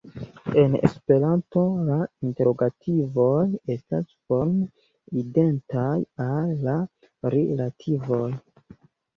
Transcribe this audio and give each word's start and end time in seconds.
En 0.59 0.75
Esperanto, 0.87 1.65
la 1.89 1.97
interogativoj 2.29 3.43
estas 3.75 4.09
forme 4.31 4.67
identaj 5.25 5.93
al 6.27 6.57
la 6.71 6.77
rilativoj. 7.37 8.25